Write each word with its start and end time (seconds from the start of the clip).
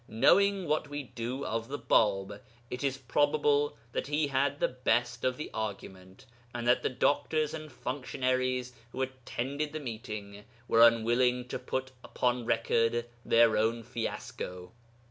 Knowing 0.07 0.65
what 0.67 0.89
we 0.89 1.03
do 1.03 1.45
of 1.45 1.67
the 1.67 1.77
Bāb, 1.77 2.41
it 2.71 2.83
is 2.83 2.97
probable 2.97 3.77
that 3.91 4.07
he 4.07 4.25
had 4.29 4.59
the 4.59 4.67
best 4.67 5.23
of 5.23 5.37
the 5.37 5.51
argument, 5.53 6.25
and 6.55 6.67
that 6.67 6.81
the 6.81 6.89
doctors 6.89 7.53
and 7.53 7.71
functionaries 7.71 8.73
who 8.93 9.03
attended 9.03 9.73
the 9.73 9.79
meeting 9.79 10.43
were 10.67 10.81
unwilling 10.81 11.47
to 11.47 11.59
put 11.59 11.91
upon 12.03 12.47
record 12.47 13.05
their 13.23 13.55
own 13.55 13.83
fiasco. 13.83 14.71